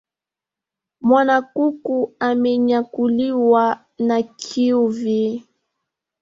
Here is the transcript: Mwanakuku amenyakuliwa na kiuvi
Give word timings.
Mwanakuku 1.07 1.97
amenyakuliwa 2.29 3.65
na 4.07 4.17
kiuvi 4.21 5.43